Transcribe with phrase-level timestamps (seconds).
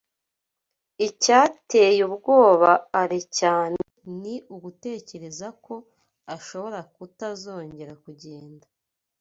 [1.07, 3.79] Icyateye ubwoba Alain cyane
[4.21, 5.75] ni ugutekereza ko
[6.35, 8.65] ashobora kutazongera kugenda.